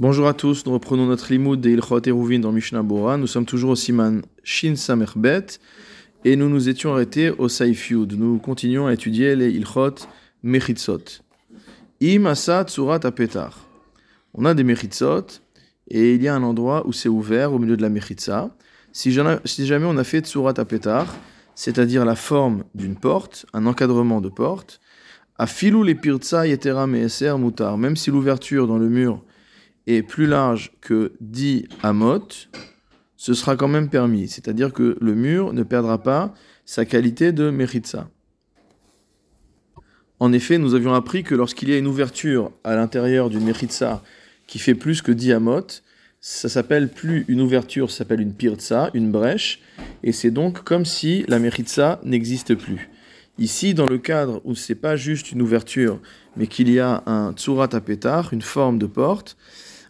Bonjour 0.00 0.28
à 0.28 0.32
tous, 0.32 0.64
nous 0.64 0.72
reprenons 0.72 1.04
notre 1.04 1.30
limoud 1.30 1.60
des 1.60 1.72
Ilchot 1.72 2.00
Eruvin 2.08 2.38
dans 2.38 2.52
Mishnah 2.52 2.82
Bora. 2.82 3.18
Nous 3.18 3.26
sommes 3.26 3.44
toujours 3.44 3.72
au 3.72 3.76
Siman 3.76 4.22
Shin 4.42 4.74
Samerbet 4.74 5.44
et 6.24 6.36
nous 6.36 6.48
nous 6.48 6.70
étions 6.70 6.94
arrêtés 6.94 7.28
au 7.28 7.50
Saif 7.50 7.90
Yud. 7.90 8.18
Nous 8.18 8.38
continuons 8.38 8.86
à 8.86 8.94
étudier 8.94 9.36
les 9.36 9.50
Ilchot 9.50 9.96
Mechitzot. 10.42 11.20
Im 12.02 12.24
Asa 12.24 12.64
Tsurat 12.64 13.00
Apetar. 13.04 13.68
On 14.32 14.46
a 14.46 14.54
des 14.54 14.64
Mechitzot 14.64 15.26
et 15.88 16.14
il 16.14 16.22
y 16.22 16.28
a 16.28 16.34
un 16.34 16.44
endroit 16.44 16.86
où 16.86 16.94
c'est 16.94 17.10
ouvert 17.10 17.52
au 17.52 17.58
milieu 17.58 17.76
de 17.76 17.82
la 17.82 17.90
Mechitza. 17.90 18.56
Si 18.92 19.12
jamais 19.12 19.84
on 19.84 19.98
a 19.98 20.04
fait 20.04 20.24
Tsurat 20.24 20.54
Apetar, 20.56 21.14
c'est-à-dire 21.54 22.06
la 22.06 22.16
forme 22.16 22.64
d'une 22.74 22.96
porte, 22.96 23.44
un 23.52 23.66
encadrement 23.66 24.22
de 24.22 24.30
porte, 24.30 24.80
à 25.36 25.46
filou 25.46 25.82
les 25.82 25.94
pirtsa 25.94 26.46
yetera 26.46 26.86
meeser 26.86 27.36
mutar, 27.36 27.76
même 27.76 27.96
si 27.96 28.10
l'ouverture 28.10 28.66
dans 28.66 28.78
le 28.78 28.88
mur 28.88 29.22
est 29.86 30.02
plus 30.02 30.26
large 30.26 30.72
que 30.80 31.12
10 31.20 31.68
amot, 31.82 32.28
ce 33.16 33.34
sera 33.34 33.56
quand 33.56 33.68
même 33.68 33.88
permis. 33.88 34.28
C'est-à-dire 34.28 34.72
que 34.72 34.96
le 35.00 35.14
mur 35.14 35.52
ne 35.52 35.62
perdra 35.62 36.02
pas 36.02 36.34
sa 36.64 36.84
qualité 36.84 37.32
de 37.32 37.50
meritza. 37.50 38.08
En 40.18 40.32
effet, 40.32 40.58
nous 40.58 40.74
avions 40.74 40.94
appris 40.94 41.24
que 41.24 41.34
lorsqu'il 41.34 41.70
y 41.70 41.72
a 41.72 41.78
une 41.78 41.86
ouverture 41.86 42.52
à 42.62 42.76
l'intérieur 42.76 43.30
d'une 43.30 43.44
meritza 43.44 44.02
qui 44.46 44.58
fait 44.58 44.74
plus 44.74 45.00
que 45.00 45.12
10 45.12 45.32
amot, 45.32 45.66
ça 46.20 46.50
s'appelle 46.50 46.88
plus 46.88 47.24
une 47.28 47.40
ouverture, 47.40 47.90
ça 47.90 47.98
s'appelle 47.98 48.20
une 48.20 48.34
pirtsa, 48.34 48.90
une 48.92 49.10
brèche, 49.10 49.60
et 50.02 50.12
c'est 50.12 50.30
donc 50.30 50.62
comme 50.62 50.84
si 50.84 51.24
la 51.28 51.38
meritza 51.38 51.98
n'existe 52.04 52.54
plus. 52.54 52.89
Ici, 53.40 53.72
dans 53.72 53.86
le 53.86 53.96
cadre 53.96 54.42
où 54.44 54.54
c'est 54.54 54.74
pas 54.74 54.96
juste 54.96 55.32
une 55.32 55.40
ouverture, 55.40 55.98
mais 56.36 56.46
qu'il 56.46 56.70
y 56.70 56.78
a 56.78 57.02
un 57.06 57.32
tsurat 57.32 57.70
apetar, 57.72 58.34
une 58.34 58.42
forme 58.42 58.78
de 58.78 58.84
porte, 58.84 59.38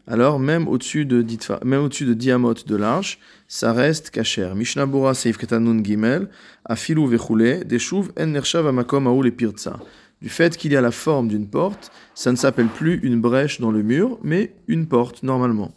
alors 0.06 0.38
même 0.38 0.68
au-dessus 0.68 1.04
de, 1.04 1.26
même 1.64 1.82
au-dessus 1.82 2.04
de 2.04 2.14
de 2.14 2.76
large, 2.76 3.18
ça 3.48 3.72
reste 3.72 4.10
kacher. 4.10 4.52
Mishnah 4.54 4.86
Bora 4.86 5.14
Seif 5.14 5.36
Ketanun 5.36 5.82
Gimel, 5.82 6.28
Afilu 6.64 7.08
Vechule, 7.08 7.64
Deshuv 7.64 8.12
En 8.16 8.26
Nershav 8.26 8.68
Amakom 8.68 9.08
Aoul 9.08 9.32
Pirtsa. 9.32 9.80
Du 10.22 10.28
fait 10.28 10.56
qu'il 10.56 10.70
y 10.72 10.76
a 10.76 10.80
la 10.80 10.92
forme 10.92 11.26
d'une 11.26 11.48
porte, 11.48 11.90
ça 12.14 12.30
ne 12.30 12.36
s'appelle 12.36 12.68
plus 12.68 13.00
une 13.02 13.20
brèche 13.20 13.60
dans 13.60 13.72
le 13.72 13.82
mur, 13.82 14.20
mais 14.22 14.54
une 14.68 14.86
porte 14.86 15.24
normalement. 15.24 15.72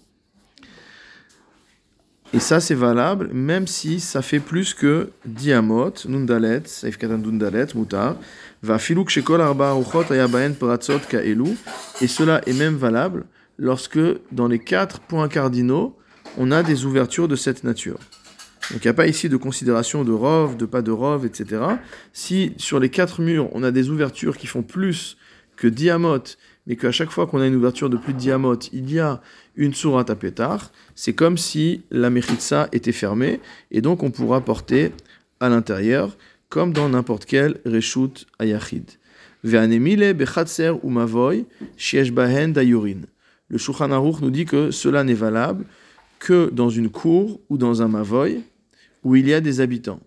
Et 2.36 2.40
ça, 2.40 2.60
c'est 2.60 2.74
valable 2.74 3.30
même 3.32 3.68
si 3.68 4.00
ça 4.00 4.24
fait 4.24 4.40
plus 4.40 4.74
que 4.74 5.12
diamot, 5.24 5.94
nundalet, 6.08 6.64
saif 6.66 6.98
katan 6.98 7.20
nundalet, 7.20 7.68
mutar, 7.76 8.16
va 8.64 8.80
filuk 8.80 9.12
shekol 9.12 9.40
arba 9.40 9.76
uchot 9.76 10.12
ayabaen 10.12 10.56
pratzot 10.56 11.06
kaelu. 11.08 11.56
Et 12.02 12.08
cela 12.08 12.42
est 12.48 12.54
même 12.54 12.76
valable 12.76 13.26
lorsque 13.60 14.00
dans 14.32 14.48
les 14.48 14.58
quatre 14.58 15.00
points 15.00 15.28
cardinaux, 15.28 15.96
on 16.40 16.52
a 16.52 16.64
des 16.64 16.86
ouvertures 16.86 17.28
de 17.28 17.36
cette 17.36 17.64
nature. 17.64 18.00
Donc 18.72 18.84
il 18.84 18.88
n'y 18.88 18.92
a 18.92 18.96
pas 18.96 19.06
ici 19.06 19.30
de 19.30 19.38
considération 19.38 20.04
de 20.04 20.12
rov, 20.12 20.58
de 20.58 20.66
pas 20.66 20.82
de 20.82 20.90
rov, 20.90 21.28
etc. 21.28 21.62
Si 22.14 22.54
sur 22.58 22.80
les 22.80 22.90
quatre 22.90 23.22
murs, 23.22 23.48
on 23.52 23.62
a 23.62 23.70
des 23.70 23.90
ouvertures 23.90 24.38
qui 24.38 24.48
font 24.48 24.64
plus 24.64 25.18
que 25.56 25.68
diamot, 25.68 26.24
mais 26.68 26.76
qu'à 26.76 26.92
chaque 26.92 27.12
fois 27.12 27.28
qu'on 27.28 27.42
a 27.42 27.48
une 27.48 27.56
ouverture 27.56 27.90
de 27.90 27.98
plus 27.98 28.14
de 28.14 28.20
diamot, 28.20 28.58
il 28.72 28.92
y 28.92 29.00
a 29.00 29.22
une 29.56 29.74
sourate 29.74 30.10
à 30.10 30.16
pétard, 30.16 30.72
c'est 30.96 31.14
comme 31.14 31.38
si 31.38 31.82
la 31.92 32.10
mechitsa 32.10 32.70
était 32.72 32.92
fermée, 32.92 33.40
et 33.72 33.82
donc 33.82 34.04
on 34.04 34.12
pourra 34.12 34.42
porter 34.42 34.92
à 35.40 35.50
l'intérieur, 35.50 36.16
comme 36.50 36.72
dans 36.72 36.90
n'importe 36.90 37.26
quel 37.26 37.60
reshut 37.66 38.26
ayachid. 38.40 38.86
bechatser 39.44 40.72
ou 40.84 40.92
dayurin. 42.54 43.02
Le 43.50 43.58
Shulchan 43.58 43.92
Aruch 43.92 44.22
nous 44.22 44.32
dit 44.32 44.46
que 44.46 44.72
cela 44.72 45.04
n'est 45.04 45.14
valable 45.14 45.66
que 46.20 46.50
dans 46.50 46.70
une 46.70 46.90
cour 46.90 47.42
ou 47.50 47.58
dans 47.58 47.82
un 47.82 47.88
mavoy 47.88 48.42
où 49.04 49.16
il 49.16 49.28
y 49.28 49.34
a 49.34 49.42
des 49.42 49.60
habitants. 49.60 50.00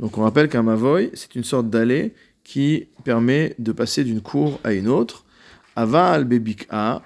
Donc 0.00 0.18
on 0.18 0.22
rappelle 0.22 0.48
qu'un 0.48 0.64
mavoy, 0.64 1.10
c'est 1.14 1.36
une 1.36 1.44
sorte 1.44 1.70
d'allée 1.70 2.12
qui 2.42 2.88
permet 3.04 3.54
de 3.58 3.70
passer 3.70 4.02
d'une 4.02 4.20
cour 4.20 4.58
à 4.64 4.72
une 4.72 4.88
autre. 4.88 5.21
Aval 5.76 6.24
bebik'a, 6.24 7.02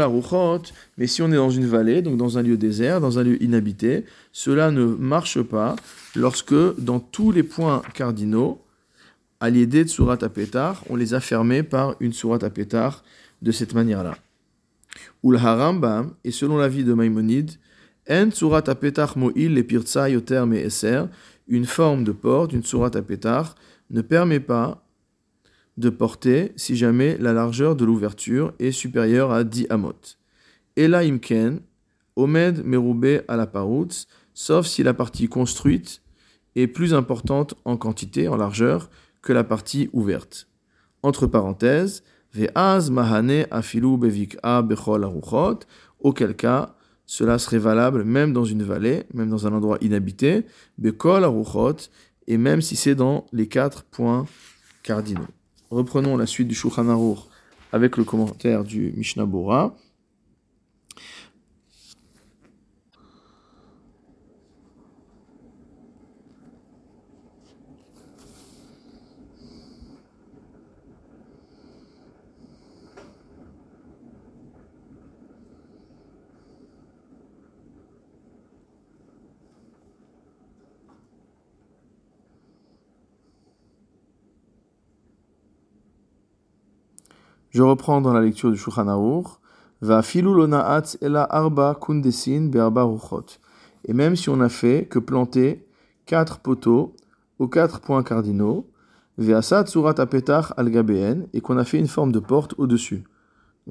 aruchot, 0.00 0.62
mais 0.96 1.06
si 1.06 1.22
on 1.22 1.30
est 1.30 1.36
dans 1.36 1.50
une 1.50 1.66
vallée, 1.66 2.02
donc 2.02 2.16
dans 2.16 2.38
un 2.38 2.42
lieu 2.42 2.56
désert, 2.56 3.00
dans 3.00 3.18
un 3.18 3.22
lieu 3.24 3.42
inhabité, 3.42 4.04
cela 4.32 4.70
ne 4.70 4.84
marche 4.84 5.42
pas 5.42 5.76
lorsque 6.16 6.54
dans 6.78 7.00
tous 7.00 7.32
les 7.32 7.42
points 7.42 7.82
cardinaux, 7.94 8.60
à 9.40 9.50
de 9.50 9.84
surat 9.88 10.18
apetar, 10.22 10.84
on 10.88 10.94
les 10.94 11.14
a 11.14 11.20
fermés 11.20 11.64
par 11.64 11.96
une 11.98 12.12
surat 12.12 12.38
apetar 12.42 13.02
de 13.42 13.50
cette 13.50 13.74
manière-là. 13.74 14.16
Ul 15.24 15.36
harambam, 15.36 16.14
et 16.22 16.30
selon 16.30 16.58
l'avis 16.58 16.84
de 16.84 16.94
Maïmonide, 16.94 17.50
en 18.08 18.30
surat 18.30 18.62
apetar 18.68 19.18
mo'il 19.18 19.52
me 19.52 20.56
eser, 20.56 21.02
une 21.48 21.64
forme 21.64 22.04
de 22.04 22.12
porte, 22.12 22.52
une 22.52 22.62
surat 22.62 22.92
apetar, 22.94 23.56
ne 23.90 24.00
permet 24.00 24.38
pas 24.38 24.84
de 25.76 25.90
porter 25.90 26.52
si 26.56 26.76
jamais 26.76 27.16
la 27.18 27.32
largeur 27.32 27.76
de 27.76 27.84
l'ouverture 27.84 28.52
est 28.58 28.72
supérieure 28.72 29.32
à 29.32 29.44
10 29.44 29.66
amot. 29.70 30.16
Ela 30.76 31.02
imken, 31.04 31.60
omed 32.16 32.64
meroube 32.64 33.22
à 33.28 33.36
la 33.36 33.46
paroutz, 33.46 34.06
sauf 34.34 34.66
si 34.66 34.82
la 34.82 34.94
partie 34.94 35.28
construite 35.28 36.02
est 36.56 36.66
plus 36.66 36.94
importante 36.94 37.54
en 37.64 37.76
quantité, 37.76 38.28
en 38.28 38.36
largeur, 38.36 38.90
que 39.22 39.32
la 39.32 39.44
partie 39.44 39.88
ouverte. 39.92 40.48
Entre 41.02 41.26
parenthèses, 41.26 42.02
ve'az 42.34 42.90
mahane 42.90 43.46
afilu 43.50 43.96
bevik'a 43.96 44.62
bechol 44.62 45.04
aruchot, 45.04 45.60
auquel 46.00 46.34
cas, 46.34 46.74
cela 47.06 47.38
serait 47.38 47.58
valable 47.58 48.04
même 48.04 48.32
dans 48.32 48.44
une 48.44 48.62
vallée, 48.62 49.04
même 49.14 49.30
dans 49.30 49.46
un 49.46 49.52
endroit 49.52 49.78
inhabité, 49.80 50.44
bekol 50.78 51.24
aruchot, 51.24 51.88
et 52.26 52.36
même 52.36 52.60
si 52.60 52.76
c'est 52.76 52.94
dans 52.94 53.26
les 53.32 53.48
quatre 53.48 53.84
points 53.84 54.26
cardinaux. 54.82 55.26
Reprenons 55.72 56.18
la 56.18 56.26
suite 56.26 56.48
du 56.48 56.54
Shulchan 56.54 57.16
avec 57.72 57.96
le 57.96 58.04
commentaire 58.04 58.62
du 58.62 58.92
Mishnah 58.94 59.24
Bora. 59.24 59.74
Je 87.52 87.62
reprends 87.62 88.00
dans 88.00 88.14
la 88.14 88.22
lecture 88.22 88.50
du 88.50 88.56
Shulchan 88.56 88.86
Va 89.82 90.00
arba 91.30 91.78
kundesin. 91.78 92.50
Et 93.84 93.92
même 93.92 94.16
si 94.16 94.30
on 94.30 94.40
a 94.40 94.48
fait 94.48 94.86
que 94.86 94.98
planter 94.98 95.66
quatre 96.06 96.38
poteaux 96.38 96.94
aux 97.38 97.48
quatre 97.48 97.80
points 97.80 98.02
cardinaux, 98.02 98.70
al 99.18 99.28
et 101.34 101.40
qu'on 101.42 101.58
a 101.58 101.64
fait 101.64 101.78
une 101.78 101.88
forme 101.88 102.12
de 102.12 102.20
porte 102.20 102.54
au-dessus. 102.56 103.04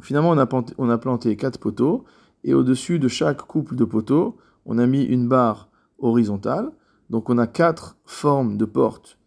finalement, 0.02 0.30
on 0.30 0.38
a, 0.38 0.46
planté, 0.46 0.76
on 0.78 0.90
a 0.92 1.00
planté 1.00 1.36
quatre 1.36 1.58
poteaux, 1.60 2.04
et 2.44 2.54
au-dessus 2.54 3.00
de 3.00 3.08
chaque 3.08 3.42
couple 3.42 3.76
de 3.76 3.86
poteaux, 3.86 4.38
on 4.68 4.78
a 4.78 4.86
mis 4.86 5.04
une 5.04 5.28
barre 5.28 5.70
horizontale. 5.98 6.72
Donc 7.10 7.32
on 7.32 7.40
a 7.40 7.48
quatre 7.48 7.98
formes 8.06 8.58
de 8.58 8.66
porte 8.66 9.18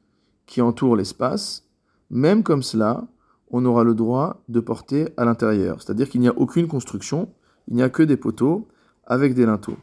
qui 0.47 0.63
entourent 0.63 0.95
l'espace. 0.95 1.65
Même 2.09 2.45
comme 2.45 2.63
cela, 2.63 3.05
on 3.51 3.65
aura 3.65 3.85
le 3.85 3.95
droit 3.95 4.43
de 4.49 4.61
porter 4.61 5.09
à 5.17 5.25
l'intérieur. 5.25 5.81
C'est-à-dire 5.81 6.09
qu'il 6.09 6.21
n'y 6.21 6.29
a 6.29 6.37
aucune 6.37 6.69
construction, 6.69 7.29
il 7.69 7.77
n'y 7.77 7.83
a 7.83 7.89
que 7.89 8.03
des 8.03 8.17
poteaux 8.17 8.69
avec 9.07 9.35
des 9.35 9.47
linteaux. 9.47 9.77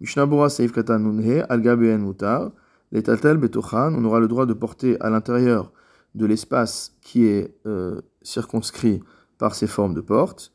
Mishnabura 0.00 0.50
Seif 0.50 0.72
Katan 0.72 0.98
Nunhe, 0.98 1.44
Al 1.48 1.60
Mutar, 1.98 2.50
les 2.92 3.02
Betochan, 3.02 3.94
on 3.94 4.04
aura 4.04 4.20
le 4.20 4.28
droit 4.28 4.46
de 4.46 4.52
porter 4.52 5.00
à 5.00 5.10
l'intérieur 5.10 5.72
de 6.14 6.26
l'espace 6.26 6.96
qui 7.02 7.24
est 7.26 7.54
euh, 7.66 8.00
circonscrit 8.22 9.02
par 9.38 9.54
ces 9.54 9.66
formes 9.66 9.94
de 9.94 10.00
portes. 10.00 10.52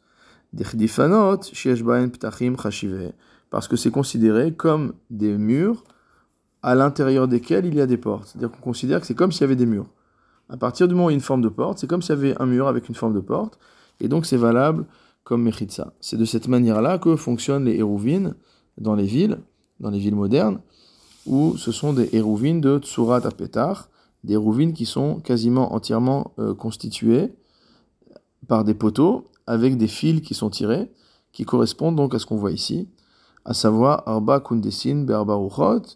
Parce 3.49 3.67
que 3.67 3.75
c'est 3.75 3.91
considéré 3.91 4.53
comme 4.53 4.93
des 5.09 5.37
murs 5.37 5.83
à 6.63 6.75
l'intérieur 6.75 7.27
desquels 7.27 7.65
il 7.65 7.75
y 7.75 7.81
a 7.81 7.85
des 7.85 7.97
portes. 7.97 8.27
C'est-à-dire 8.27 8.51
qu'on 8.51 8.61
considère 8.61 9.01
que 9.01 9.07
c'est 9.07 9.15
comme 9.15 9.31
s'il 9.31 9.41
y 9.41 9.43
avait 9.45 9.55
des 9.55 9.65
murs. 9.65 9.87
À 10.51 10.57
partir 10.57 10.89
du 10.89 10.95
moment 10.95 11.07
où 11.07 11.09
il 11.09 11.13
y 11.13 11.15
a 11.15 11.19
une 11.19 11.21
forme 11.21 11.41
de 11.41 11.49
porte, 11.49 11.79
c'est 11.79 11.87
comme 11.87 12.01
s'il 12.01 12.13
y 12.15 12.17
avait 12.17 12.41
un 12.41 12.45
mur 12.45 12.67
avec 12.67 12.89
une 12.89 12.95
forme 12.95 13.13
de 13.13 13.21
porte, 13.21 13.57
et 14.01 14.09
donc 14.09 14.25
c'est 14.25 14.35
valable 14.35 14.85
comme 15.23 15.43
Mechitza. 15.43 15.93
C'est 16.01 16.17
de 16.17 16.25
cette 16.25 16.49
manière-là 16.49 16.97
que 16.97 17.15
fonctionnent 17.15 17.63
les 17.63 17.77
Hérouvines 17.77 18.35
dans 18.77 18.93
les 18.93 19.05
villes, 19.05 19.39
dans 19.79 19.89
les 19.89 19.99
villes 19.99 20.15
modernes, 20.15 20.59
où 21.25 21.55
ce 21.55 21.71
sont 21.71 21.93
des 21.93 22.09
Hérouvines 22.11 22.59
de 22.59 22.79
Tsurat 22.79 23.25
Apetar, 23.25 23.89
des 24.25 24.33
Hérouvines 24.33 24.73
qui 24.73 24.85
sont 24.85 25.21
quasiment 25.21 25.73
entièrement 25.73 26.33
euh, 26.37 26.53
constituées 26.53 27.33
par 28.49 28.65
des 28.65 28.73
poteaux 28.73 29.31
avec 29.47 29.77
des 29.77 29.87
fils 29.87 30.19
qui 30.19 30.33
sont 30.33 30.49
tirés, 30.49 30.91
qui 31.31 31.45
correspondent 31.45 31.95
donc 31.95 32.13
à 32.13 32.19
ce 32.19 32.25
qu'on 32.25 32.35
voit 32.35 32.51
ici, 32.51 32.89
à 33.45 33.53
savoir 33.53 34.03
Arba 34.05 34.41
Kundesin 34.41 35.05
Be'arba 35.05 35.35
Ruchot 35.35 35.95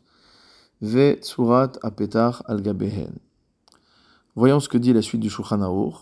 Ve 0.81 1.17
Tsurat 1.21 1.73
Apetar 1.83 2.41
al 2.47 2.61
Gabehen. 2.61 3.24
Voyons 4.35 4.59
ce 4.59 4.67
que 4.67 4.77
dit 4.77 4.91
la 4.91 5.01
suite 5.01 5.21
du 5.21 5.29
Shulchan 5.29 5.61
Aruch. 5.61 5.95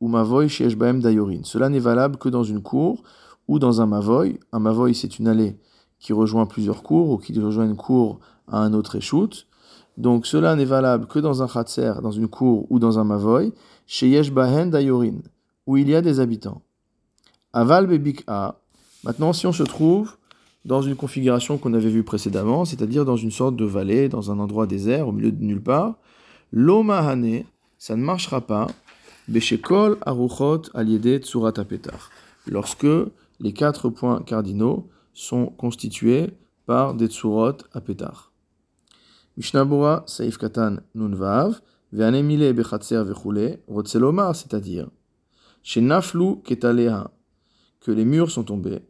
Ou 0.00 0.08
mavoy 0.08 0.48
dayorin. 0.48 1.40
Cela 1.44 1.68
n'est 1.68 1.78
valable 1.78 2.16
que 2.16 2.28
dans 2.28 2.42
une 2.42 2.60
cour 2.62 3.02
ou 3.46 3.58
dans 3.58 3.80
un 3.80 3.86
mavoy. 3.86 4.40
Un 4.50 4.58
mavoy, 4.58 4.94
c'est 4.94 5.18
une 5.18 5.28
allée 5.28 5.56
qui 6.00 6.12
rejoint 6.12 6.46
plusieurs 6.46 6.82
cours 6.82 7.10
ou 7.10 7.18
qui 7.18 7.38
rejoint 7.38 7.66
une 7.66 7.76
cour 7.76 8.18
à 8.48 8.58
un 8.58 8.72
autre 8.72 8.96
échoute. 8.96 9.46
Donc 9.98 10.26
cela 10.26 10.56
n'est 10.56 10.64
valable 10.64 11.06
que 11.06 11.18
dans 11.18 11.42
un 11.42 11.46
khatser, 11.46 11.92
dans 12.02 12.10
une 12.10 12.26
cour 12.26 12.66
ou 12.70 12.78
dans 12.78 12.98
un 12.98 13.04
mavoy, 13.04 13.52
chez 13.86 14.10
Dayorin, 14.10 15.18
où 15.66 15.76
il 15.76 15.88
y 15.88 15.94
a 15.94 16.00
des 16.00 16.18
habitants. 16.18 16.62
Aval 17.52 17.86
Bebik'a. 17.86 18.58
Maintenant, 19.04 19.32
si 19.32 19.46
on 19.46 19.52
se 19.52 19.62
trouve 19.62 20.16
dans 20.64 20.80
une 20.80 20.96
configuration 20.96 21.58
qu'on 21.58 21.74
avait 21.74 21.90
vue 21.90 22.04
précédemment, 22.04 22.64
c'est-à-dire 22.64 23.04
dans 23.04 23.16
une 23.16 23.30
sorte 23.30 23.54
de 23.54 23.64
vallée, 23.64 24.08
dans 24.08 24.32
un 24.32 24.38
endroit 24.38 24.66
désert, 24.66 25.06
au 25.06 25.12
milieu 25.12 25.30
de 25.30 25.44
nulle 25.44 25.62
part, 25.62 25.96
l'omahane, 26.52 27.44
ça 27.78 27.96
ne 27.96 28.02
marchera 28.02 28.40
pas, 28.40 28.66
Beshekol 29.28 29.98
Aruchot 30.02 30.62
Aliede 30.74 31.22
Tsurat 31.22 31.54
Apetar, 31.56 32.10
lorsque 32.46 32.86
les 33.40 33.52
quatre 33.52 33.88
points 33.88 34.22
cardinaux 34.22 34.88
sont 35.14 35.46
constitués 35.46 36.30
par 36.66 36.94
des 36.94 37.08
Tsurot 37.08 37.58
Apetar. 37.72 38.32
Mishnabura 39.36 40.04
Saif 40.06 40.36
Katan 40.38 40.76
Nunvav, 40.94 41.60
Ve'anemile 41.92 42.52
Bechatzer 42.52 43.02
Vechule, 43.04 43.58
Rotzelomar, 43.68 44.36
c'est-à-dire, 44.36 44.88
chez 45.62 45.80
Naflu 45.80 46.42
Ketalea, 46.44 47.10
que 47.80 47.90
les 47.90 48.04
murs 48.04 48.30
sont 48.30 48.44
tombés, 48.44 48.80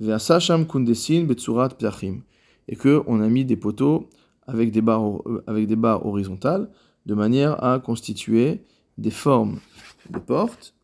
Ve'asasham 0.00 0.66
Kundesin 0.66 1.24
Betsurat 1.24 1.70
Ptachim, 1.70 2.22
et 2.68 2.76
que 2.76 3.02
on 3.06 3.20
a 3.20 3.28
mis 3.28 3.44
des 3.44 3.56
poteaux 3.56 4.08
avec 4.46 4.70
des 4.70 4.80
barres, 4.80 5.20
euh, 5.28 5.42
avec 5.46 5.66
des 5.66 5.76
barres 5.76 6.06
horizontales, 6.06 6.70
de 7.06 7.14
manière 7.14 7.62
à 7.62 7.78
constituer 7.78 8.62
des 8.98 9.10
formes 9.10 9.58
de 10.10 10.18
portes, 10.18 10.74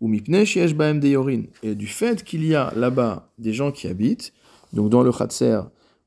ou 0.00 0.12
et 0.12 1.74
du 1.74 1.86
fait 1.86 2.24
qu'il 2.24 2.44
y 2.46 2.54
a 2.54 2.72
là-bas 2.74 3.30
des 3.38 3.52
gens 3.52 3.70
qui 3.70 3.86
habitent, 3.86 4.32
donc 4.72 4.88
dans 4.88 5.02
le 5.02 5.12
Khatser, 5.12 5.60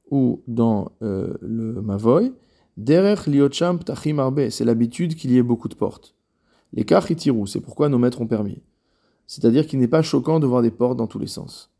ou 0.09 0.41
dans 0.47 0.91
euh, 1.01 1.35
le 1.41 1.81
Mavoy, 1.81 2.33
Derech 2.77 3.27
liocham 3.27 3.77
ptachim 3.77 4.17
arbe, 4.17 4.49
c'est 4.49 4.65
l'habitude 4.65 5.15
qu'il 5.15 5.31
y 5.31 5.37
ait 5.37 5.43
beaucoup 5.43 5.67
de 5.67 5.75
portes. 5.75 6.15
Les 6.73 6.85
kachitirou, 6.85 7.45
c'est 7.45 7.61
pourquoi 7.61 7.87
nos 7.87 7.99
maîtres 7.99 8.21
ont 8.21 8.27
permis. 8.27 8.63
C'est-à-dire 9.27 9.67
qu'il 9.67 9.79
n'est 9.79 9.87
pas 9.87 10.01
choquant 10.01 10.39
de 10.39 10.47
voir 10.47 10.63
des 10.63 10.71
portes 10.71 10.97
dans 10.97 11.05
tous 11.07 11.19
les 11.19 11.27
sens. 11.27 11.71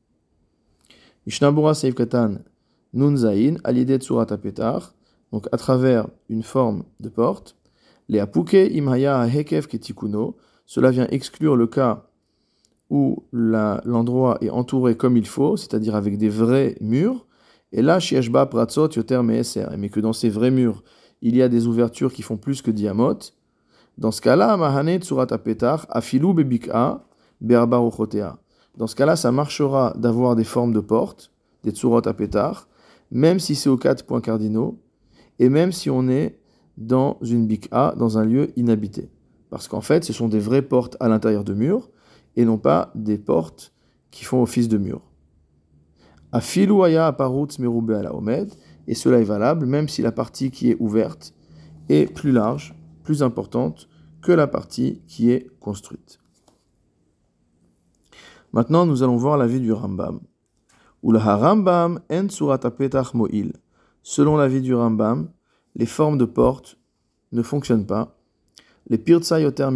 Mishnabura 1.25 1.74
Seif 1.74 1.95
Katan 1.95 2.38
Nun 2.94 3.18
Zain, 3.18 3.56
Alidet 3.63 4.01
Surat 4.01 4.27
donc 5.34 5.48
à 5.52 5.58
travers 5.58 6.08
une 6.30 6.44
forme 6.44 6.84
de 7.00 7.10
porte, 7.10 7.58
les 8.08 8.20
Apuke 8.20 8.54
Imhaya 8.54 9.28
Hekef 9.28 9.68
Ketikuno, 9.68 10.38
cela 10.68 10.92
vient 10.92 11.08
exclure 11.10 11.56
le 11.56 11.66
cas 11.66 12.06
où 12.92 13.24
l'endroit 13.32 14.38
est 14.42 14.52
entouré 14.52 14.96
comme 14.96 15.18
il 15.18 15.26
faut, 15.26 15.58
c'est-à-dire 15.58 15.96
avec 15.96 16.20
des 16.20 16.30
vrais 16.30 16.76
murs, 16.80 17.26
et 17.72 17.82
là, 17.82 18.00
Shieshba 18.00 18.46
Pratzot 18.46 18.90
Yoter 18.90 19.24
Meeser, 19.24 19.66
mais 19.80 19.90
que 19.90 20.00
dans 20.00 20.14
ces 20.14 20.30
vrais 20.30 20.52
murs, 20.52 20.84
il 21.24 21.36
y 21.36 21.42
a 21.42 21.50
des 21.50 21.66
ouvertures 21.66 22.14
qui 22.14 22.22
font 22.22 22.38
plus 22.38 22.62
que 22.62 22.70
diamot, 22.70 23.18
dans 23.98 24.12
ce 24.12 24.22
cas-là, 24.22 24.56
Mahane 24.58 25.02
Tsurat 25.02 25.28
Afilu 25.90 26.34
Bebik'a, 26.36 27.04
Berba 27.42 27.82
Dans 28.78 28.88
ce 28.88 28.96
cas-là, 28.96 29.16
ça 29.16 29.32
marchera 29.32 29.94
d'avoir 29.98 30.36
des 30.36 30.44
formes 30.44 30.74
de 30.74 30.80
portes, 30.80 31.32
des 31.64 31.72
Tsurot 31.72 32.08
Apetar, 32.08 32.68
même 33.10 33.40
si 33.40 33.56
c'est 33.56 33.70
aux 33.70 33.78
quatre 33.78 34.06
points 34.06 34.22
cardinaux, 34.22 34.78
et 35.44 35.50
même 35.50 35.74
si 35.74 35.90
on 35.90 36.07
est 36.07 36.40
dans 36.78 37.18
une 37.22 37.48
bik'a, 37.48 37.95
dans 37.98 38.18
un 38.18 38.24
lieu 38.24 38.57
inhabité. 38.57 39.10
Parce 39.50 39.68
qu'en 39.68 39.81
fait, 39.81 40.06
ce 40.06 40.13
sont 40.13 40.30
des 40.30 40.40
vraies 40.40 40.62
portes 40.62 40.95
à 41.01 41.10
l'intérieur 41.10 41.44
de 41.44 41.54
murs, 41.54 41.90
et 42.38 42.45
non 42.45 42.57
pas 42.57 42.94
des 42.95 43.18
portes 43.18 43.74
qui 44.10 44.24
font 44.24 44.42
office 44.42 44.69
de 44.69 44.78
murs. 44.78 45.01
Aparutz 46.31 47.60
merube 47.60 47.92
et 48.88 48.95
cela 48.95 49.19
est 49.19 49.25
valable 49.25 49.66
même 49.66 49.90
si 49.90 50.01
la 50.01 50.13
partie 50.13 50.50
qui 50.50 50.72
est 50.72 50.78
ouverte 50.80 51.34
est 51.89 52.06
plus 52.06 52.31
large, 52.31 52.74
plus 53.04 53.22
importante 53.22 53.89
que 54.22 54.31
la 54.31 54.48
partie 54.48 55.01
qui 55.07 55.30
est 55.30 55.50
construite. 55.60 56.19
Maintenant, 58.54 58.86
nous 58.86 59.04
allons 59.04 59.18
voir 59.18 59.38
l'avis 59.38 59.60
du 59.60 59.74
Rambam. 59.74 60.22
Rambam 61.04 62.00
en 62.10 63.18
mo'il. 63.18 63.54
Selon 64.06 64.36
l'avis 64.36 64.60
du 64.60 64.76
Rambam, 64.76 65.30
les 65.76 65.86
formes 65.86 66.18
de 66.18 66.26
porte 66.26 66.78
ne 67.32 67.42
fonctionnent 67.42 67.86
pas. 67.86 68.18
Les 68.88 68.98
pirtsa 68.98 69.40
yoter 69.40 69.70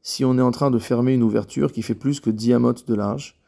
Si 0.00 0.24
on 0.24 0.38
est 0.38 0.42
en 0.42 0.50
train 0.50 0.70
de 0.70 0.78
fermer 0.78 1.12
une 1.12 1.22
ouverture 1.22 1.70
qui 1.70 1.82
fait 1.82 1.94
plus 1.94 2.18
que 2.18 2.30
10 2.30 2.56
de 2.86 2.94
large, 2.94 3.38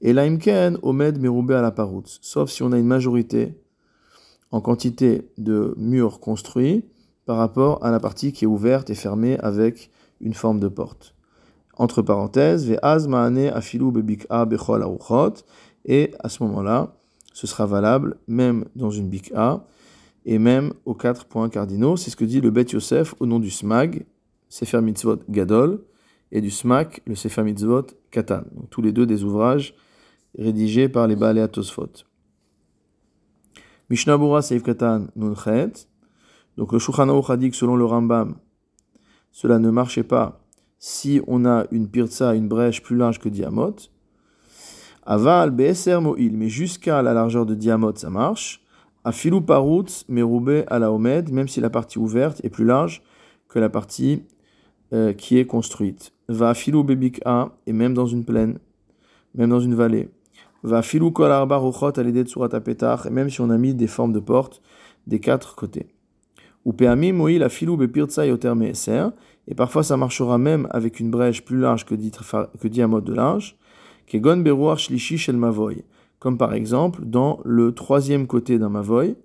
et 0.00 0.14
laimken 0.14 0.78
omed 0.82 1.20
meroube 1.20 1.52
à 1.52 1.60
la 1.60 1.70
parout, 1.70 2.18
sauf 2.22 2.50
si 2.50 2.62
on 2.62 2.72
a 2.72 2.78
une 2.78 2.86
majorité 2.86 3.54
en 4.52 4.62
quantité 4.62 5.30
de 5.36 5.74
murs 5.76 6.18
construits 6.18 6.84
par 7.26 7.36
rapport 7.36 7.84
à 7.84 7.90
la 7.90 8.00
partie 8.00 8.32
qui 8.32 8.44
est 8.44 8.48
ouverte 8.48 8.88
et 8.88 8.94
fermée 8.94 9.38
avec 9.40 9.90
une 10.20 10.34
forme 10.34 10.60
de 10.60 10.68
porte. 10.68 11.14
Entre 11.76 12.00
parenthèses, 12.00 12.66
ve'az 12.66 13.06
afilu 13.54 13.92
bechol 13.92 14.86
et 15.84 16.14
à 16.20 16.28
ce 16.28 16.42
moment-là, 16.42 16.95
ce 17.36 17.46
sera 17.46 17.66
valable 17.66 18.16
même 18.28 18.64
dans 18.76 18.90
une 18.90 19.10
bik'a 19.10 19.62
et 20.24 20.38
même 20.38 20.72
aux 20.86 20.94
quatre 20.94 21.26
points 21.26 21.50
cardinaux. 21.50 21.98
C'est 21.98 22.10
ce 22.10 22.16
que 22.16 22.24
dit 22.24 22.40
le 22.40 22.50
Bet 22.50 22.64
Yosef 22.72 23.14
au 23.20 23.26
nom 23.26 23.38
du 23.38 23.50
Smag, 23.50 24.06
Sefer 24.48 24.80
Mitzvot 24.80 25.18
Gadol, 25.28 25.84
et 26.32 26.40
du 26.40 26.50
Smak, 26.50 27.02
le 27.04 27.14
Sefer 27.14 27.42
Mitzvot 27.42 27.88
Katan. 28.10 28.44
tous 28.70 28.80
les 28.80 28.90
deux 28.90 29.04
des 29.04 29.22
ouvrages 29.22 29.74
rédigé 30.38 30.88
par 30.88 31.06
les 31.06 31.14
Baalei 31.14 31.46
Tosfot. 31.46 32.06
Mishnabura 33.90 34.40
Seif 34.40 34.62
Katan 34.62 35.08
Nunchet. 35.14 35.72
Donc 36.56 36.72
le 36.72 36.78
Shulchan 36.78 37.20
a 37.20 37.36
dit 37.36 37.50
que 37.50 37.56
selon 37.56 37.76
le 37.76 37.84
Rambam, 37.84 38.36
cela 39.30 39.58
ne 39.58 39.68
marchait 39.68 40.04
pas 40.04 40.40
si 40.78 41.20
on 41.26 41.44
a 41.44 41.66
une 41.70 41.86
pirza, 41.86 42.34
une 42.34 42.48
brèche 42.48 42.82
plus 42.82 42.96
large 42.96 43.20
que 43.20 43.28
diamot. 43.28 43.76
Aval 45.06 45.50
Be'eser 45.50 46.00
Mo'il, 46.00 46.36
mais 46.36 46.48
jusqu'à 46.48 47.00
la 47.02 47.14
largeur 47.14 47.46
de 47.46 47.54
diamot, 47.54 47.94
ça 47.94 48.10
marche. 48.10 48.62
Afilu 49.04 49.40
Parutz 49.40 50.04
Merube 50.08 50.64
ala 50.66 50.92
Omed, 50.92 51.32
même 51.32 51.48
si 51.48 51.60
la 51.60 51.70
partie 51.70 51.98
ouverte 51.98 52.40
est 52.44 52.50
plus 52.50 52.64
large 52.64 53.02
que 53.48 53.58
la 53.58 53.68
partie 53.68 54.24
euh, 54.92 55.12
qui 55.12 55.38
est 55.38 55.46
construite. 55.46 56.12
Va 56.28 56.50
Afilu 56.50 56.82
Bebik'a, 56.82 57.52
et 57.66 57.72
même 57.72 57.94
dans 57.94 58.06
une 58.06 58.24
plaine, 58.24 58.58
même 59.34 59.50
dans 59.50 59.60
une 59.60 59.74
vallée 59.74 60.10
va 60.66 60.82
filou 60.82 61.12
kol 61.12 61.30
arba 61.30 61.58
ruchot 61.58 61.92
et 61.92 63.10
même 63.10 63.30
si 63.30 63.40
on 63.40 63.50
a 63.50 63.58
mis 63.58 63.74
des 63.74 63.86
formes 63.86 64.12
de 64.12 64.18
portes 64.20 64.60
des 65.06 65.20
quatre 65.20 65.54
côtés. 65.54 65.86
Ou 66.64 66.72
peami 66.72 67.12
moïl 67.12 67.44
a 67.44 67.48
filou 67.48 67.76
bepirtsa 67.76 68.26
yoter 68.26 68.54
meeser, 68.54 69.06
et 69.46 69.54
parfois 69.54 69.84
ça 69.84 69.96
marchera 69.96 70.38
même 70.38 70.66
avec 70.70 70.98
une 70.98 71.10
brèche 71.10 71.44
plus 71.44 71.58
large 71.58 71.84
que, 71.84 71.94
diamot 71.94 73.00
de 73.00 73.14
large, 73.14 73.56
kegon 74.06 74.38
beruach 74.38 74.86
shlishi 74.86 75.18
shel 75.18 75.36
mavoy, 75.36 75.84
comme 76.18 76.38
par 76.38 76.54
exemple 76.54 77.04
dans 77.04 77.40
le 77.44 77.72
troisième 77.72 78.26
côté 78.26 78.58
d'un 78.58 78.68
mavoy, 78.68 79.16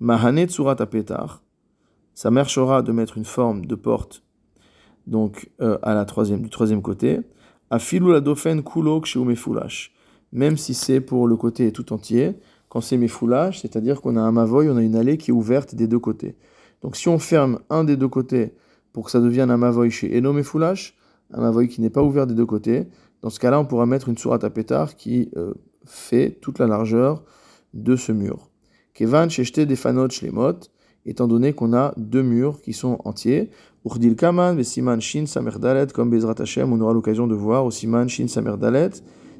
mahane 0.00 0.48
surat 0.48 0.76
apetar, 0.78 1.42
ça 2.14 2.30
marchera 2.30 2.82
de 2.82 2.92
mettre 2.92 3.18
une 3.18 3.24
forme 3.24 3.66
de 3.66 3.74
porte 3.74 4.22
donc 5.08 5.50
euh, 5.60 5.78
à 5.82 5.94
la 5.94 6.04
troisième, 6.04 6.42
du 6.42 6.50
troisième 6.50 6.82
côté, 6.82 7.20
a 7.70 7.78
filou 7.78 8.12
la 8.12 8.20
dauphin 8.20 8.62
kulok 8.62 9.06
chez 9.06 9.34
foulash 9.34 9.92
même 10.32 10.58
si 10.58 10.74
c'est 10.74 11.00
pour 11.00 11.26
le 11.26 11.36
côté 11.36 11.72
tout 11.72 11.92
entier, 11.92 12.34
quand 12.68 12.82
c'est 12.82 12.98
mes 12.98 13.08
foulages, 13.08 13.62
c'est-à-dire 13.62 14.02
qu'on 14.02 14.16
a 14.16 14.20
un 14.20 14.32
mavoy, 14.32 14.68
on 14.68 14.76
a 14.76 14.82
une 14.82 14.94
allée 14.94 15.16
qui 15.16 15.30
est 15.30 15.34
ouverte 15.34 15.74
des 15.74 15.86
deux 15.86 15.98
côtés. 15.98 16.36
Donc 16.82 16.96
si 16.96 17.08
on 17.08 17.18
ferme 17.18 17.60
un 17.70 17.82
des 17.82 17.96
deux 17.96 18.08
côtés 18.08 18.52
pour 18.92 19.06
que 19.06 19.10
ça 19.10 19.20
devienne 19.20 19.50
un 19.50 19.56
mavoy 19.56 19.90
chez 19.90 20.14
Eno 20.18 20.34
Mefoulash, 20.34 20.97
un 21.32 21.40
mavoy 21.40 21.68
qui 21.68 21.80
n'est 21.80 21.90
pas 21.90 22.02
ouvert 22.02 22.26
des 22.26 22.34
deux 22.34 22.46
côtés, 22.46 22.88
dans 23.22 23.30
ce 23.30 23.40
cas-là, 23.40 23.58
on 23.58 23.64
pourra 23.64 23.86
mettre 23.86 24.08
une 24.08 24.16
sourate 24.16 24.44
à 24.44 24.50
pétard 24.50 24.96
qui 24.96 25.30
euh, 25.36 25.54
fait 25.84 26.38
toute 26.40 26.58
la 26.58 26.66
largeur 26.66 27.24
de 27.74 27.96
ce 27.96 28.12
mur. 28.12 28.48
Kevan 28.94 29.28
Sheshte 29.28 29.60
Defanot 29.60 30.10
Shlemot, 30.10 30.60
étant 31.04 31.26
donné 31.26 31.52
qu'on 31.52 31.72
a 31.72 31.94
deux 31.96 32.22
murs 32.22 32.60
qui 32.60 32.72
sont 32.72 32.98
entiers. 33.04 33.50
Urdil 33.84 34.16
Kaman, 34.16 34.62
Siman 34.62 35.00
Shin 35.00 35.26
Samerdalet, 35.26 35.86
comme 35.92 36.10
Bezrat 36.10 36.34
Hashem, 36.38 36.72
on 36.72 36.80
aura 36.80 36.92
l'occasion 36.92 37.26
de 37.26 37.34
voir 37.34 37.64
au 37.64 37.70
Siman 37.70 38.08
Shin 38.08 38.28
Samerdalet, 38.28 38.90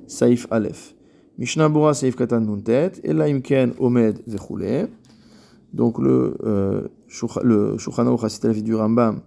Saif 0.07 0.47
Aleph. 0.51 0.95
Mishnah 1.39 1.69
Bora 1.69 1.95
Saif 1.95 2.17
Katan 2.17 2.41
Nuntet, 2.41 2.93
Ela 3.05 3.25
Imken 3.27 3.75
Omed 3.79 4.19
Zechoule. 4.27 4.89
Donc 5.73 5.99
le, 5.99 6.37
euh, 6.45 6.89
le 7.43 7.79
Shulchan 7.79 8.07
Aruch 8.07 8.63
du 8.63 8.75
Rambam 8.75 9.21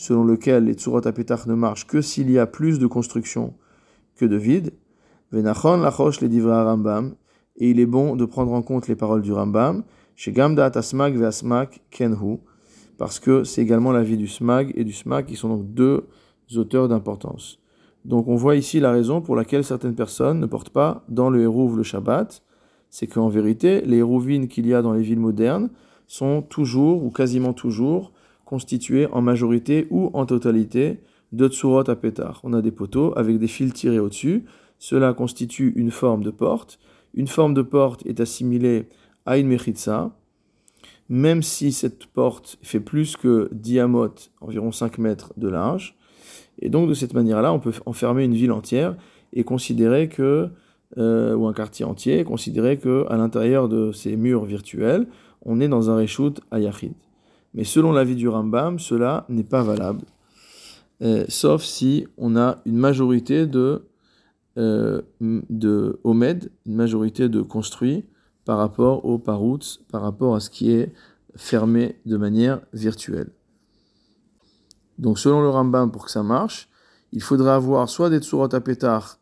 selon 0.00 0.24
lequel 0.24 0.64
les 0.64 0.72
Tsurot 0.72 1.06
Apetach 1.06 1.44
ne 1.44 1.52
marchent 1.52 1.86
que 1.86 2.00
s'il 2.00 2.30
y 2.30 2.38
a 2.38 2.46
plus 2.46 2.78
de 2.78 2.86
construction 2.86 3.52
que 4.16 4.24
de 4.24 4.36
vide. 4.36 4.72
Venachon 5.30 5.76
lachosh 5.76 6.22
les 6.22 6.28
divra 6.30 6.64
Rambam, 6.64 7.16
et 7.56 7.68
il 7.68 7.78
est 7.78 7.86
bon 7.86 8.16
de 8.16 8.24
prendre 8.24 8.52
en 8.54 8.62
compte 8.62 8.88
les 8.88 8.96
paroles 8.96 9.20
du 9.20 9.30
Rambam, 9.30 9.84
chez 10.16 10.32
Gamda 10.32 10.70
Asmak 10.74 11.16
ve 11.16 11.28
Kenhu, 11.90 12.38
parce 12.96 13.20
que 13.20 13.44
c'est 13.44 13.60
également 13.60 13.92
l'avis 13.92 14.16
du 14.16 14.26
Smag 14.26 14.72
et 14.74 14.84
du 14.84 14.94
Smak, 14.94 15.26
qui 15.26 15.36
sont 15.36 15.50
donc 15.50 15.74
deux 15.74 16.06
auteurs 16.56 16.88
d'importance. 16.88 17.60
Donc 18.06 18.26
on 18.26 18.36
voit 18.36 18.56
ici 18.56 18.80
la 18.80 18.92
raison 18.92 19.20
pour 19.20 19.36
laquelle 19.36 19.64
certaines 19.64 19.94
personnes 19.94 20.40
ne 20.40 20.46
portent 20.46 20.70
pas 20.70 21.04
dans 21.10 21.28
le 21.28 21.42
Hérouv 21.42 21.76
le 21.76 21.82
Shabbat, 21.82 22.42
c'est 22.88 23.06
qu'en 23.06 23.28
vérité, 23.28 23.82
les 23.82 23.98
Hérouvines 23.98 24.48
qu'il 24.48 24.66
y 24.66 24.72
a 24.72 24.80
dans 24.80 24.94
les 24.94 25.02
villes 25.02 25.20
modernes 25.20 25.68
sont 26.06 26.40
toujours, 26.40 27.04
ou 27.04 27.10
quasiment 27.10 27.52
toujours, 27.52 28.12
constituées 28.50 29.06
en 29.12 29.22
majorité 29.22 29.86
ou 29.90 30.10
en 30.12 30.26
totalité 30.26 30.98
de 31.30 31.46
tsurot 31.46 31.88
à 31.88 31.94
pétard. 31.94 32.40
On 32.42 32.52
a 32.52 32.60
des 32.60 32.72
poteaux 32.72 33.12
avec 33.16 33.38
des 33.38 33.46
fils 33.46 33.72
tirés 33.72 34.00
au-dessus, 34.00 34.44
cela 34.80 35.14
constitue 35.14 35.72
une 35.76 35.92
forme 35.92 36.24
de 36.24 36.30
porte. 36.30 36.80
Une 37.14 37.28
forme 37.28 37.54
de 37.54 37.62
porte 37.62 38.04
est 38.06 38.18
assimilée 38.18 38.88
à 39.24 39.38
une 39.38 39.46
mechitza, 39.46 40.16
même 41.08 41.44
si 41.44 41.70
cette 41.70 42.06
porte 42.06 42.58
fait 42.62 42.80
plus 42.80 43.16
que 43.16 43.48
diamot, 43.52 44.16
environ 44.40 44.72
5 44.72 44.98
mètres 44.98 45.32
de 45.36 45.48
large. 45.48 45.96
Et 46.58 46.70
donc 46.70 46.88
de 46.88 46.94
cette 46.94 47.14
manière-là, 47.14 47.52
on 47.52 47.60
peut 47.60 47.72
enfermer 47.86 48.24
une 48.24 48.34
ville 48.34 48.52
entière 48.52 48.96
et 49.32 49.44
considérer 49.44 50.08
que, 50.08 50.48
euh, 50.98 51.36
ou 51.36 51.46
un 51.46 51.52
quartier 51.52 51.84
entier, 51.84 52.24
considérer 52.24 52.78
que 52.78 53.06
à 53.08 53.16
l'intérieur 53.16 53.68
de 53.68 53.92
ces 53.92 54.16
murs 54.16 54.44
virtuels, 54.44 55.06
on 55.42 55.60
est 55.60 55.68
dans 55.68 55.88
un 55.88 55.96
reshoot 55.96 56.40
à 56.50 56.58
Yachid. 56.58 56.94
Mais 57.54 57.64
selon 57.64 57.92
l'avis 57.92 58.16
du 58.16 58.28
Rambam, 58.28 58.78
cela 58.78 59.26
n'est 59.28 59.44
pas 59.44 59.62
valable, 59.62 60.04
euh, 61.02 61.24
sauf 61.28 61.62
si 61.62 62.06
on 62.18 62.36
a 62.36 62.58
une 62.66 62.76
majorité 62.76 63.46
de, 63.46 63.86
euh, 64.58 65.02
une 65.20 65.44
majorité 66.66 67.28
de 67.28 67.42
construits 67.42 68.04
par 68.44 68.58
rapport 68.58 69.04
au 69.04 69.18
Parouts, 69.18 69.78
par 69.90 70.02
rapport 70.02 70.34
à 70.34 70.40
ce 70.40 70.50
qui 70.50 70.72
est 70.72 70.92
fermé 71.36 72.00
de 72.06 72.16
manière 72.16 72.60
virtuelle. 72.72 73.30
Donc 74.98 75.18
selon 75.18 75.40
le 75.40 75.48
Rambam, 75.48 75.90
pour 75.90 76.04
que 76.04 76.10
ça 76.10 76.22
marche, 76.22 76.68
il 77.12 77.22
faudra 77.22 77.54
avoir 77.54 77.88
soit 77.88 78.10
des 78.10 78.18
tsurot 78.18 78.54
à 78.54 78.60
pétard 78.60 79.19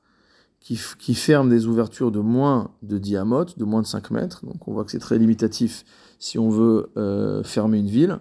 qui, 0.60 0.78
qui, 0.98 1.14
ferment 1.14 1.48
des 1.48 1.66
ouvertures 1.66 2.10
de 2.10 2.18
moins 2.18 2.70
de 2.82 2.98
diamote, 2.98 3.58
de 3.58 3.64
moins 3.64 3.82
de 3.82 3.86
5 3.86 4.10
mètres, 4.10 4.44
donc 4.44 4.66
on 4.66 4.72
voit 4.72 4.84
que 4.84 4.90
c'est 4.90 4.98
très 4.98 5.18
limitatif 5.18 5.84
si 6.18 6.38
on 6.38 6.50
veut 6.50 6.90
euh, 6.96 7.42
fermer 7.42 7.78
une 7.78 7.88
ville, 7.88 8.18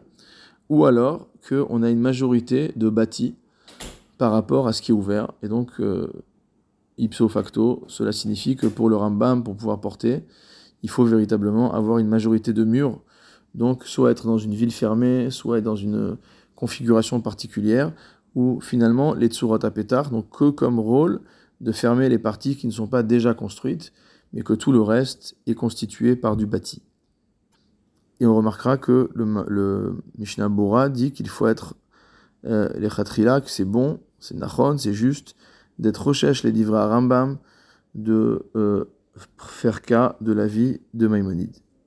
ou 0.70 0.86
alors 0.86 1.28
qu'on 1.48 1.84
a 1.84 1.90
une 1.90 2.00
majorité 2.00 2.72
de 2.76 2.90
bâtis 2.90 3.36
par 4.18 4.32
rapport 4.32 4.68
à 4.68 4.74
ce 4.74 4.82
qui 4.82 4.92
est 4.92 4.94
ouvert, 4.94 5.32
et 5.42 5.48
donc 5.48 5.72
euh, 5.80 6.12
ipso 6.98 7.28
facto, 7.28 7.84
cela 7.88 8.12
signifie 8.12 8.56
que 8.56 8.68
pour 8.68 8.90
le 8.90 8.96
Rambam, 8.96 9.44
pour 9.44 9.56
pouvoir 9.56 9.80
porter, 9.80 10.24
il 10.84 10.90
faut 10.90 11.06
véritablement 11.06 11.74
avoir 11.74 11.98
une 11.98 12.08
majorité 12.08 12.54
de 12.54 12.64
murs, 12.64 13.02
donc 13.56 13.86
soit 13.86 14.12
être 14.12 14.28
dans 14.28 14.38
une 14.38 14.54
ville 14.54 14.72
fermée, 14.72 15.32
soit 15.32 15.58
être 15.58 15.64
dans 15.64 15.76
une 15.76 16.18
configuration 16.56 17.22
particulière, 17.22 17.92
où 18.36 18.60
finalement 18.62 19.14
les 19.14 19.28
tsurot 19.28 19.64
à 19.66 19.72
pétard 19.72 20.12
n'ont 20.12 20.22
que 20.22 20.50
comme 20.50 20.80
rôle 20.80 21.22
de 21.62 21.72
fermer 21.72 22.10
les 22.10 22.20
parties 22.20 22.56
qui 22.56 22.68
ne 22.68 22.72
sont 22.72 22.88
pas 22.88 23.04
déjà 23.04 23.34
construites, 23.34 23.94
mais 24.34 24.42
que 24.42 24.54
tout 24.54 24.72
le 24.72 24.82
reste 24.82 25.36
est 25.48 25.56
constitué 25.56 26.16
par 26.16 26.36
du 26.36 26.46
bâti. 26.46 26.82
Et 28.20 28.26
on 28.26 28.36
remarquera 28.36 28.78
que 28.78 29.10
le, 29.14 29.96
Mishnah 30.18 30.50
Bora 30.50 30.90
dit 30.90 31.12
qu'il 31.12 31.30
faut 31.30 31.48
être 31.48 31.76
euh, 32.46 32.70
les 32.78 32.90
khatrila, 32.90 33.42
que 33.42 33.50
c'est 33.50 33.66
bon, 33.66 34.00
c'est 34.20 34.36
nachon, 34.36 34.78
c'est 34.78 34.94
juste 34.94 35.36
d'être 35.80 36.08
recherche 36.08 36.44
les 36.44 36.52
livrés 36.52 36.80
à 36.80 36.88
Rambam, 36.88 37.38
de 37.94 38.46
euh, 38.56 38.86
faire 39.38 39.82
cas 39.82 40.16
de 40.22 40.32
la 40.32 40.48
vie 40.48 40.80
de 40.94 41.08
Maïmonide. 41.08 41.56